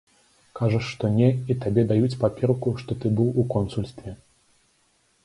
[0.59, 4.15] Кажаш, што не, і табе даюць паперку, што ты быў у консульстве.